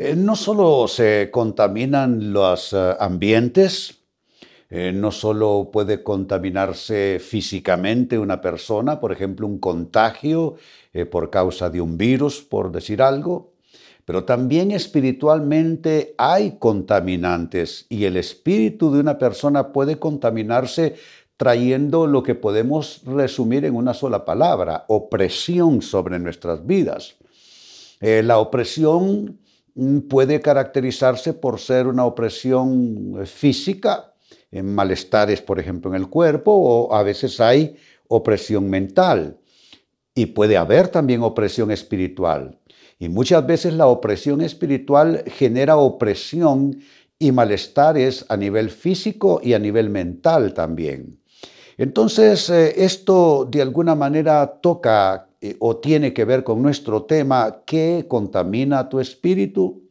[0.00, 3.98] Eh, no solo se contaminan los eh, ambientes,
[4.70, 10.54] eh, no solo puede contaminarse físicamente una persona, por ejemplo, un contagio
[11.10, 13.52] por causa de un virus, por decir algo,
[14.04, 20.94] pero también espiritualmente hay contaminantes y el espíritu de una persona puede contaminarse
[21.36, 27.16] trayendo lo que podemos resumir en una sola palabra, opresión sobre nuestras vidas.
[28.00, 29.38] la opresión
[30.08, 34.12] puede caracterizarse por ser una opresión eh, física,
[34.50, 37.76] en malestares, por ejemplo, en el cuerpo, o a veces hay
[38.08, 39.38] opresión mental.
[40.14, 42.58] Y puede haber también opresión espiritual.
[42.98, 46.80] Y muchas veces la opresión espiritual genera opresión
[47.18, 51.20] y malestares a nivel físico y a nivel mental también.
[51.76, 57.62] Entonces, eh, esto de alguna manera toca eh, o tiene que ver con nuestro tema,
[57.64, 59.88] ¿qué contamina tu espíritu?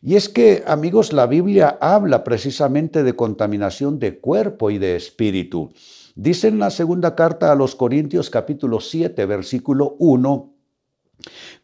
[0.00, 5.72] Y es que, amigos, la Biblia habla precisamente de contaminación de cuerpo y de espíritu.
[6.16, 10.52] Dice en la segunda carta a los Corintios capítulo 7, versículo 1,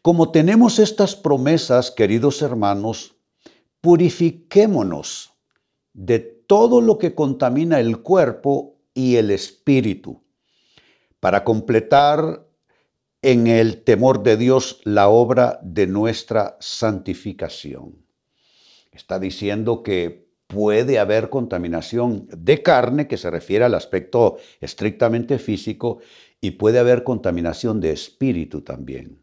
[0.01, 3.17] como tenemos estas promesas, queridos hermanos,
[3.81, 5.33] purifiquémonos
[5.93, 10.23] de todo lo que contamina el cuerpo y el espíritu,
[11.19, 12.48] para completar
[13.21, 18.05] en el temor de Dios la obra de nuestra santificación.
[18.91, 25.99] Está diciendo que puede haber contaminación de carne, que se refiere al aspecto estrictamente físico,
[26.41, 29.19] y puede haber contaminación de espíritu también.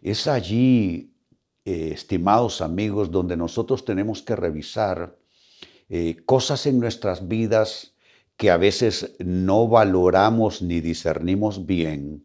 [0.00, 1.12] Es allí,
[1.64, 5.16] eh, estimados amigos, donde nosotros tenemos que revisar
[5.88, 7.94] eh, cosas en nuestras vidas
[8.38, 12.24] que a veces no valoramos ni discernimos bien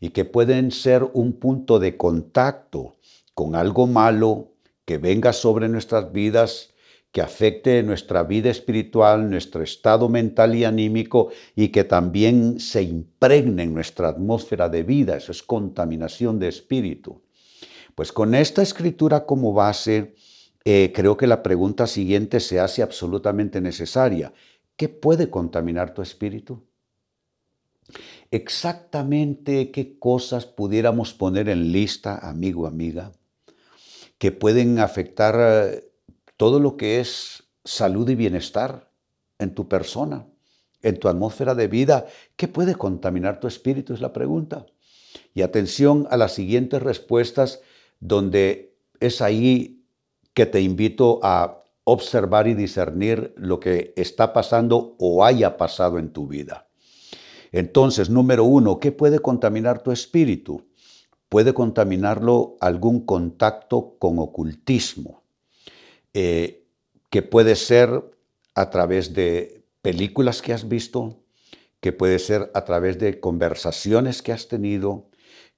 [0.00, 2.96] y que pueden ser un punto de contacto
[3.34, 4.52] con algo malo
[4.84, 6.74] que venga sobre nuestras vidas,
[7.12, 13.62] que afecte nuestra vida espiritual, nuestro estado mental y anímico y que también se impregne
[13.62, 15.16] en nuestra atmósfera de vida.
[15.16, 17.22] Eso es contaminación de espíritu.
[17.94, 20.14] Pues con esta escritura como base,
[20.64, 24.34] eh, creo que la pregunta siguiente se hace absolutamente necesaria.
[24.76, 26.62] ¿Qué puede contaminar tu espíritu?
[28.30, 33.12] Exactamente qué cosas pudiéramos poner en lista, amigo, amiga,
[34.18, 35.92] que pueden afectar eh,
[36.36, 38.90] todo lo que es salud y bienestar
[39.38, 40.26] en tu persona,
[40.82, 42.06] en tu atmósfera de vida.
[42.36, 43.94] ¿Qué puede contaminar tu espíritu?
[43.94, 44.66] Es la pregunta.
[45.34, 47.60] Y atención a las siguientes respuestas
[48.00, 49.84] donde es ahí
[50.34, 56.12] que te invito a observar y discernir lo que está pasando o haya pasado en
[56.12, 56.65] tu vida.
[57.52, 60.66] Entonces, número uno, ¿qué puede contaminar tu espíritu?
[61.28, 65.22] Puede contaminarlo algún contacto con ocultismo,
[66.14, 66.64] eh,
[67.10, 68.02] que puede ser
[68.54, 71.22] a través de películas que has visto,
[71.80, 75.08] que puede ser a través de conversaciones que has tenido,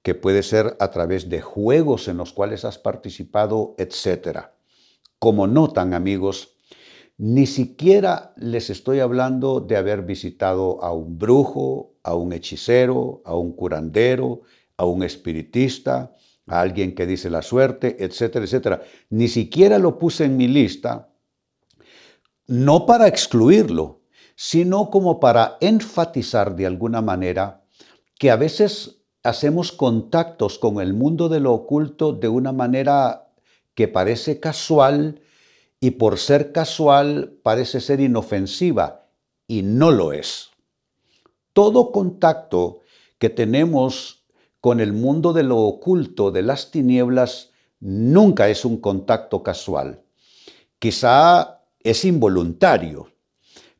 [0.01, 4.49] que puede ser a través de juegos en los cuales has participado, etc.
[5.17, 6.55] Como notan, amigos,
[7.19, 13.35] ni siquiera les estoy hablando de haber visitado a un brujo, a un hechicero, a
[13.35, 14.43] un curandero,
[14.77, 16.15] a un espiritista,
[16.47, 18.81] a alguien que dice la suerte, etcétera, etcétera.
[19.09, 21.09] Ni siquiera lo puse en mi lista,
[22.47, 23.99] no para excluirlo,
[24.35, 27.65] sino como para enfatizar de alguna manera
[28.17, 33.27] que a veces hacemos contactos con el mundo de lo oculto de una manera
[33.75, 35.21] que parece casual,
[35.79, 39.07] y por ser casual parece ser inofensiva
[39.47, 40.49] y no lo es.
[41.53, 42.81] Todo contacto
[43.17, 44.23] que tenemos
[44.61, 50.03] con el mundo de lo oculto, de las tinieblas, nunca es un contacto casual.
[50.79, 53.11] Quizá es involuntario,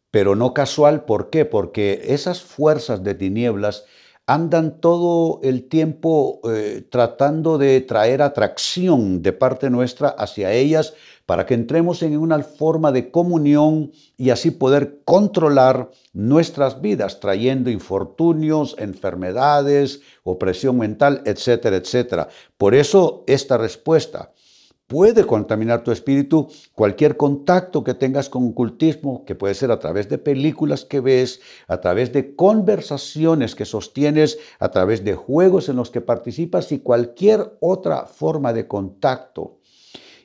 [0.10, 1.06] pero no casual.
[1.06, 1.46] ¿Por qué?
[1.46, 3.86] Porque esas fuerzas de tinieblas
[4.30, 10.94] andan todo el tiempo eh, tratando de traer atracción de parte nuestra hacia ellas
[11.26, 17.72] para que entremos en una forma de comunión y así poder controlar nuestras vidas, trayendo
[17.72, 22.28] infortunios, enfermedades, opresión mental, etcétera, etcétera.
[22.56, 24.32] Por eso esta respuesta,
[24.90, 30.10] puede contaminar tu espíritu cualquier contacto que tengas con ocultismo, que puede ser a través
[30.10, 35.76] de películas que ves, a través de conversaciones que sostienes, a través de juegos en
[35.76, 39.60] los que participas y cualquier otra forma de contacto.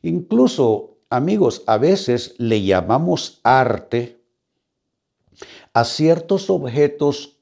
[0.01, 4.19] Incluso, amigos, a veces le llamamos arte
[5.75, 7.39] a ciertos objetos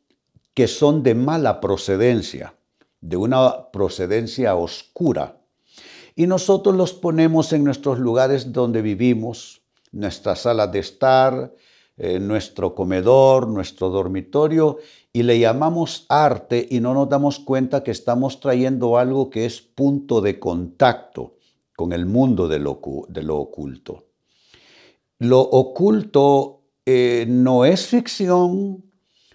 [0.54, 2.56] que son de mala procedencia,
[3.00, 5.41] de una procedencia oscura
[6.14, 9.62] y nosotros los ponemos en nuestros lugares donde vivimos,
[9.92, 11.54] nuestra sala de estar,
[11.96, 14.78] eh, nuestro comedor, nuestro dormitorio,
[15.12, 19.60] y le llamamos arte y no nos damos cuenta que estamos trayendo algo que es
[19.60, 21.36] punto de contacto
[21.76, 24.06] con el mundo de lo, de lo oculto.
[25.18, 28.84] Lo oculto eh, no es ficción,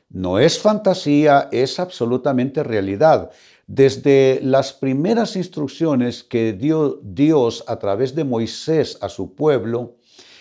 [0.09, 3.30] no es fantasía, es absolutamente realidad.
[3.68, 9.98] Desde las primeras instrucciones que dio Dios a través de Moisés a su pueblo,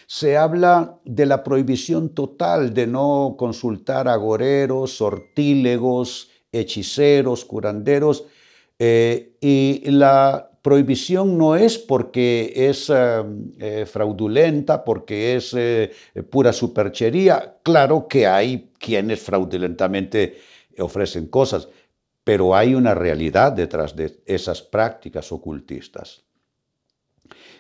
[0.07, 8.25] se habla de la prohibición total de no consultar agoreros, sortílegos, hechiceros, curanderos,
[8.79, 13.23] eh, y la prohibición no es porque es eh,
[13.61, 15.57] eh, fraudulenta, porque es
[16.29, 17.59] pura superchería.
[17.63, 20.41] Claro que hay quienes fraudulentamente
[20.81, 21.69] ofrecen cosas,
[22.25, 26.25] pero hay una realidad detrás de esas prácticas ocultistas.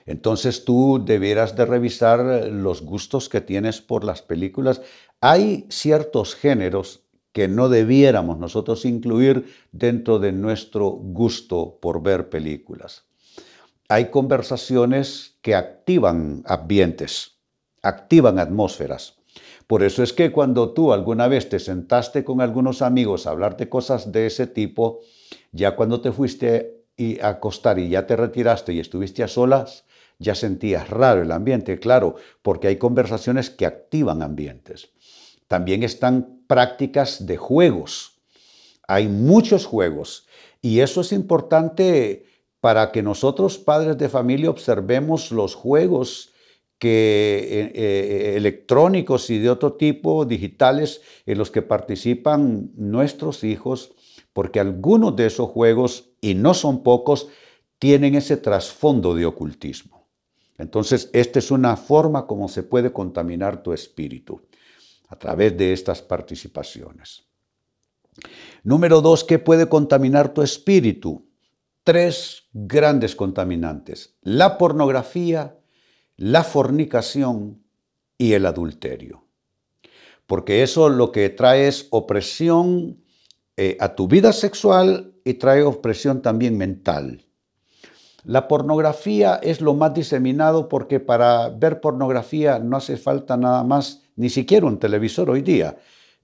[0.05, 4.82] Entonces tú debieras de revisar los gustos que tienes por las películas.
[5.20, 7.06] Hay ciertos géneros
[7.37, 13.05] que no debiéramos nosotros incluir dentro de nuestro gusto por ver películas.
[13.91, 17.33] Hay conversaciones que activan ambientes,
[17.83, 19.19] activan atmósferas.
[19.67, 23.59] Por eso es que cuando tú alguna vez te sentaste con algunos amigos a hablar
[23.59, 25.00] de cosas de ese tipo,
[25.53, 26.87] ya cuando te fuiste
[27.21, 29.85] a acostar y ya te retiraste y estuviste a solas,
[30.19, 34.96] ya sentías raro el ambiente, claro, porque hay conversaciones que activan ambientes.
[35.49, 38.21] También están prácticas de juegos.
[38.89, 40.27] Hay muchos juegos
[40.63, 42.27] y eso es importante
[42.61, 46.33] para que nosotros, padres de familia, observemos los juegos
[46.79, 53.93] que eh, eh, electrónicos y de otro tipo, digitales, en los que participan nuestros hijos,
[54.33, 57.29] porque algunos de esos juegos, y no son pocos,
[57.79, 60.07] tienen ese trasfondo de ocultismo.
[60.59, 64.43] Entonces, esta es una forma como se puede contaminar tu espíritu,
[65.08, 67.25] a través de estas participaciones.
[68.62, 71.29] Número dos, ¿qué puede contaminar tu espíritu?
[71.85, 75.56] Tres grandes contaminantes, la pornografía,
[76.17, 77.62] la fornicación
[78.19, 79.25] y el adulterio.
[80.26, 83.05] Porque eso lo que trae es opresión
[83.56, 87.25] eh, a tu vida sexual y trae opresión también mental.
[88.25, 94.02] La pornografía es lo más diseminado porque para ver pornografía no hace falta nada más,
[94.17, 95.77] ni siquiera un televisor hoy día.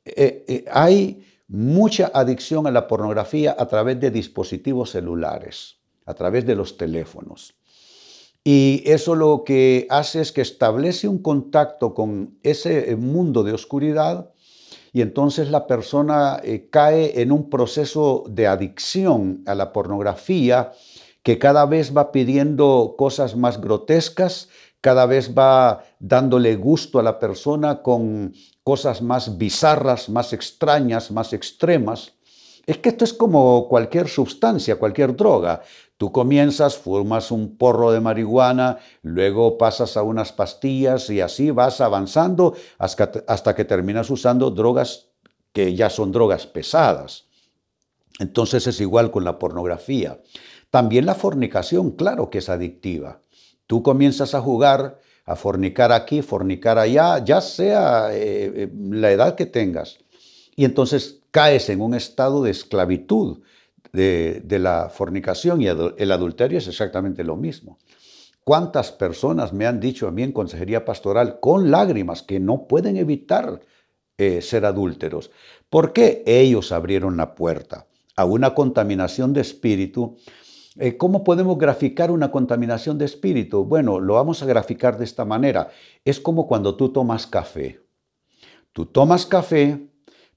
[0.05, 6.45] Eh, eh, hay mucha adicción a la pornografía a través de dispositivos celulares, a través
[6.47, 7.55] de los teléfonos.
[8.45, 13.53] Y eso lo que hace es que establece un contacto con ese eh, mundo de
[13.53, 14.33] oscuridad
[14.93, 20.73] y entonces la persona cae en un proceso de adicción a la pornografía
[21.23, 24.49] que cada vez va pidiendo cosas más grotescas,
[24.83, 31.33] cada vez va dándole gusto a la persona con cosas más bizarras, más extrañas, más
[31.33, 32.15] extremas.
[32.67, 35.63] Es que esto es como cualquier sustancia, cualquier droga.
[35.97, 41.81] Tú comienzas, fumas un porro de marihuana, luego pasas a unas pastillas y así vas
[41.81, 45.11] avanzando hasta, que terminas usando drogas
[45.53, 47.27] que ya son drogas pesadas.
[48.19, 50.21] Entonces es igual con la pornografía.
[50.71, 53.21] También la fornicación, claro que es adictiva.
[53.67, 59.35] Tú comienzas a jugar, a fornicar aquí, fornicar allá, ya sea eh, eh, la edad
[59.35, 59.99] que tengas.
[60.57, 63.41] Y entonces caes en un estado de esclavitud
[63.93, 67.79] de, la fornicación y el adulterio es exactamente lo mismo.
[68.45, 72.97] ¿Cuántas personas me han dicho a mí en consejería pastoral con lágrimas que no pueden
[72.97, 73.61] evitar
[74.19, 75.31] eh, ser adúlteros?
[75.71, 80.17] Porque ellos abrieron la puerta a una contaminación de espíritu.
[80.79, 83.65] Eh, ¿Cómo podemos graficar una contaminación de espíritu?
[83.65, 85.71] Bueno, lo vamos a graficar de esta manera.
[86.05, 87.81] Es como cuando tú tomas café.
[88.73, 89.87] Tú tomas café,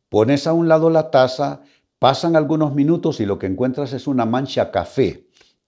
[0.10, 1.62] pones a un lado la taza,
[2.00, 5.28] Pasan algunos minutos y lo que encuentras es una mancha café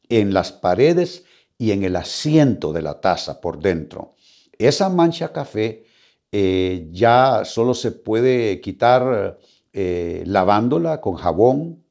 [0.10, 1.24] en las paredes
[1.58, 4.16] y en el asiento de la taza por dentro.
[4.58, 5.86] Esa mancha café
[6.32, 9.40] eh, ya solo se puede quitar
[9.74, 11.84] eh, lavándola con jabón.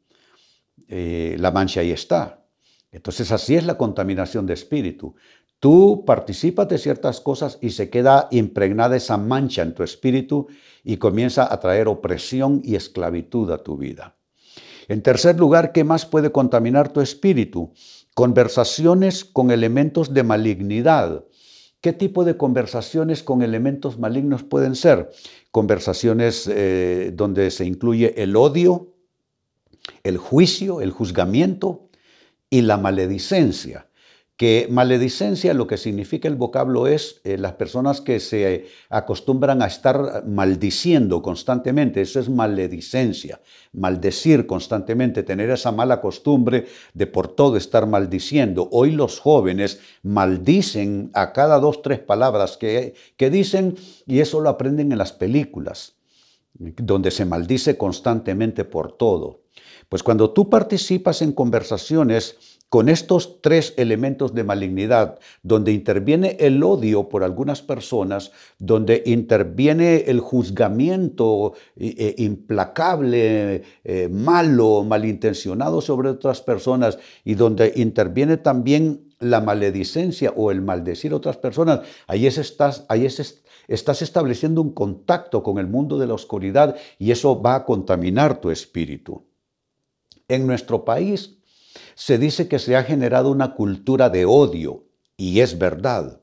[0.87, 2.46] La mancha ahí está.
[2.97, 5.17] Entonces así es la contaminación de espíritu.
[5.61, 10.47] Tú participas de ciertas cosas y se queda impregnada esa mancha en tu espíritu
[10.83, 14.17] y comienza a traer opresión y esclavitud a tu vida.
[14.89, 17.75] En tercer lugar, ¿qué más puede contaminar tu espíritu?
[18.15, 21.27] Conversaciones con elementos de malignidad.
[21.83, 25.11] ¿Qué tipo de conversaciones con elementos malignos pueden ser?
[25.51, 28.95] Conversaciones eh, donde se incluye el odio,
[30.03, 31.86] el juicio, el juzgamiento
[32.51, 33.87] y la maledicencia
[34.37, 39.67] que maledicencia lo que significa el vocablo es eh, las personas que se acostumbran a
[39.67, 43.41] estar maldiciendo constantemente, eso es maledicencia,
[43.73, 48.69] maldecir constantemente, tener esa mala costumbre de por todo estar maldiciendo.
[48.73, 53.75] Hoy los jóvenes maldicen a cada dos, tres palabras que, que dicen
[54.07, 55.95] y eso lo aprenden en las películas,
[56.59, 59.47] donde se maldice constantemente por todo.
[59.89, 66.63] Pues cuando tú participas en conversaciones, con estos tres elementos de malignidad, donde interviene el
[66.63, 76.09] odio por algunas personas, donde interviene el juzgamiento eh, eh, implacable, eh, malo, malintencionado sobre
[76.09, 82.27] otras personas, y donde interviene también la maledicencia o el maldecir a otras personas, ahí,
[82.27, 87.55] estás, ahí estás estableciendo un contacto con el mundo de la oscuridad y eso va
[87.55, 89.25] a contaminar tu espíritu.
[90.29, 91.39] En nuestro país
[91.95, 94.85] se dice que se ha generado una cultura de odio,
[95.17, 96.21] y es verdad.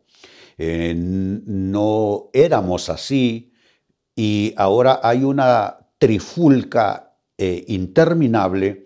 [0.58, 3.52] Eh, no éramos así
[4.16, 8.86] y ahora hay una trifulca eh, interminable,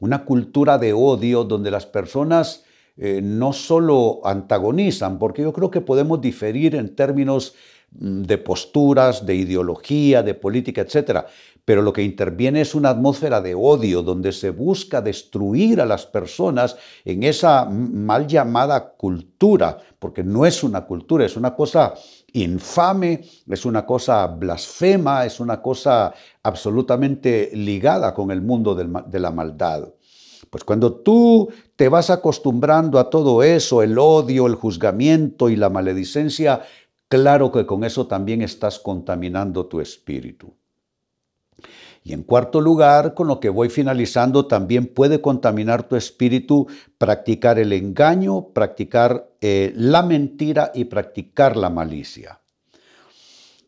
[0.00, 2.64] una cultura de odio donde las personas
[2.96, 7.54] eh, no solo antagonizan, porque yo creo que podemos diferir en términos
[7.90, 11.26] mm, de posturas, de ideología, de política, etcétera,
[11.68, 16.06] pero lo que interviene es una atmósfera de odio donde se busca destruir a las
[16.06, 21.92] personas en esa mal llamada cultura, porque no es una cultura, es una cosa
[22.32, 29.30] infame, es una cosa blasfema, es una cosa absolutamente ligada con el mundo de la
[29.30, 29.90] maldad.
[30.48, 35.68] Pues cuando tú te vas acostumbrando a todo eso, el odio, el juzgamiento y la
[35.68, 36.62] maledicencia,
[37.08, 40.54] claro que con eso también estás contaminando tu espíritu.
[42.04, 47.58] Y en cuarto lugar, con lo que voy finalizando, también puede contaminar tu espíritu practicar
[47.58, 52.40] el engaño, practicar eh, la mentira y practicar la malicia.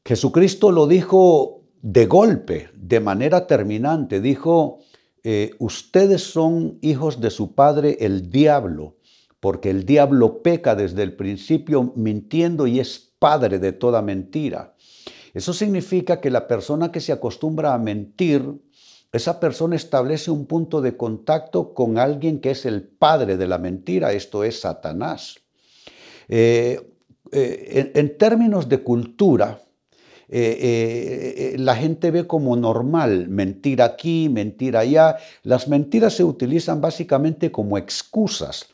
[0.04, 4.20] Jesucristo lo dijo de golpe, de manera terminante.
[4.20, 4.78] Dijo,
[5.22, 8.96] eh, ustedes son hijos de su padre el diablo,
[9.40, 14.74] porque el diablo peca desde el principio mintiendo y es padre de toda mentira.
[15.34, 18.44] Eso significa que la persona que se acostumbra a mentir,
[19.12, 23.58] esa persona establece un punto de contacto con alguien que es el padre de la
[23.58, 25.40] mentira, esto es Satanás.
[26.28, 26.80] Eh,
[27.32, 29.62] eh, en, términos de cultura,
[30.28, 35.16] eh, la gente ve como normal mentir aquí, mentir allá.
[35.42, 38.68] Las mentiras se utilizan básicamente como excusas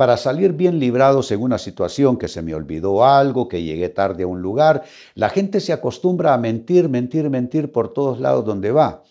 [0.00, 4.22] para salir bien librados en una situación que se me olvidó algo, que llegué tarde
[4.22, 4.84] a un lugar.
[5.14, 9.04] La gente se acostumbra a mentir, mentir, mentir por todos lados donde va.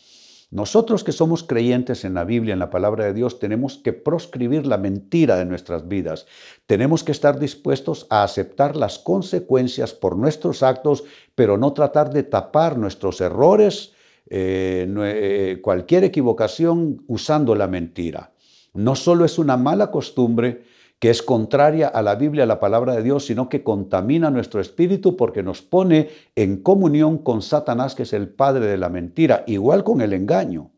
[0.50, 4.66] Nosotros que somos creyentes en la Biblia, en la palabra de Dios, tenemos que proscribir
[4.66, 6.26] la mentira de nuestras vidas.
[6.66, 11.04] Tenemos que estar dispuestos a aceptar las consecuencias por nuestros actos,
[11.36, 13.94] pero no tratar de tapar nuestros errores,
[14.28, 18.32] eh, eh, cualquier equivocación usando la mentira.
[18.80, 20.64] No solo es una mala costumbre,
[21.00, 24.62] que es contraria a la Biblia, a la palabra de Dios, sino que contamina nuestro
[24.62, 26.08] espíritu porque nos pone
[26.38, 30.72] en comunión con Satanás, que es el padre de la mentira, igual con el engaño.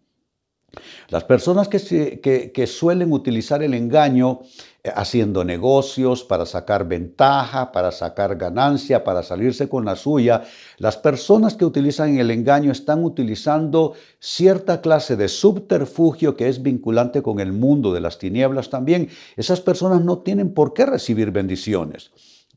[1.09, 4.39] Las personas que, suelen utilizar el engaño
[4.83, 10.43] eh, haciendo negocios para sacar ventaja, para sacar ganancia, para salirse con la suya,
[10.77, 17.21] las personas que utilizan el engaño están utilizando cierta clase de subterfugio que es vinculante
[17.21, 19.09] con el mundo de las tinieblas también.
[19.35, 22.11] Esas personas no tienen por qué recibir bendiciones.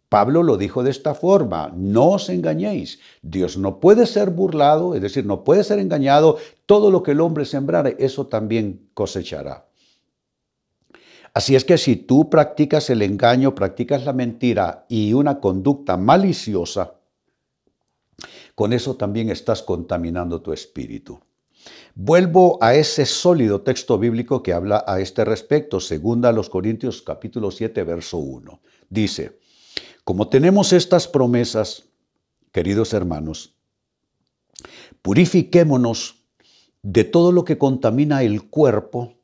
[0.08, 5.02] Pablo lo dijo de esta forma, no os engañéis, Dios no puede ser burlado, es
[5.02, 9.66] decir, no puede ser engañado, todo lo que el hombre sembrare, eso también cosechará.
[11.32, 16.94] Así es que si tú practicas el engaño, practicas la mentira y una conducta maliciosa,
[18.54, 21.18] con eso también estás contaminando tu espíritu.
[21.96, 27.02] Vuelvo a ese sólido texto bíblico que habla a este respecto, segunda a los Corintios
[27.02, 28.61] capítulo 7, verso 1.
[28.88, 29.38] Dice,
[30.04, 31.84] como tenemos estas promesas,
[32.52, 33.56] queridos hermanos,
[35.02, 36.25] purifiquémonos
[36.82, 39.14] de todo lo que contamina el cuerpo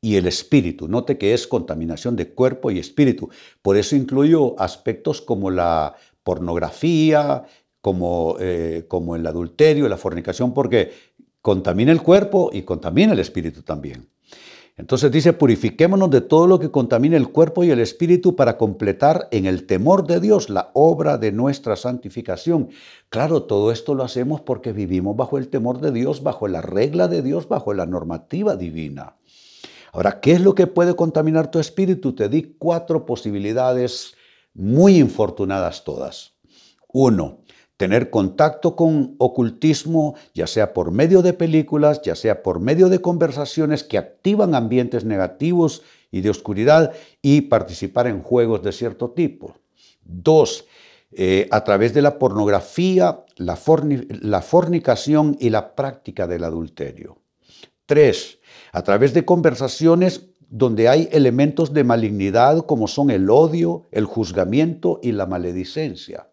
[0.00, 0.88] y el espíritu.
[0.88, 3.30] Note que es contaminación de cuerpo y espíritu.
[3.60, 7.44] Por eso incluyo aspectos como la pornografía,
[7.80, 10.92] como, eh, como el adulterio, la fornicación, porque
[11.40, 14.08] contamina el cuerpo y contamina el espíritu también.
[14.76, 19.28] Entonces dice, purifiquémonos de todo lo que contamine el cuerpo y el espíritu para completar
[19.30, 22.70] en el temor de Dios la obra de nuestra santificación.
[23.10, 27.06] Claro, todo esto lo hacemos porque vivimos bajo el temor de Dios, bajo la regla
[27.06, 29.16] de Dios, bajo la normativa divina.
[29.92, 32.14] Ahora, ¿qué es lo que puede contaminar tu espíritu?
[32.14, 34.14] Te di cuatro posibilidades
[34.54, 36.32] muy infortunadas todas.
[36.88, 37.41] Uno,
[37.76, 43.00] tener contacto con ocultismo, ya sea por medio de películas, ya sea por medio de
[43.00, 49.56] conversaciones que activan ambientes negativos y de oscuridad y participar en juegos de cierto tipo.
[50.04, 50.66] Dos,
[51.10, 53.58] eh, a través de la pornografía, la,
[54.20, 57.18] la fornicación y la práctica del adulterio.
[57.86, 58.38] Tres,
[58.72, 65.00] a través de conversaciones donde hay elementos de malignidad como son el odio, el juzgamiento
[65.02, 66.28] y la maledicencia.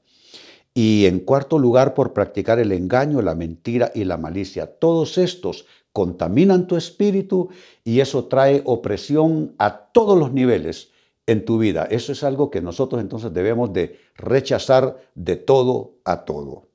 [0.82, 4.66] Y en cuarto lugar, por practicar el engaño, la mentira y la malicia.
[4.66, 7.50] Todos estos contaminan tu espíritu
[7.84, 10.92] y eso trae opresión a todos los niveles
[11.28, 11.86] en tu vida.
[11.92, 16.70] Eso es algo que nosotros entonces debemos de rechazar de todo a todo.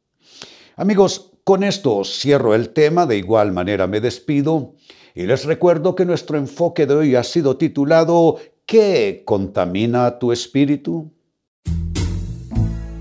[0.76, 4.75] Amigos, con esto cierro el tema, de igual manera me despido
[5.14, 11.11] y les recuerdo que nuestro enfoque de hoy ha sido titulado ¿Qué contamina tu espíritu?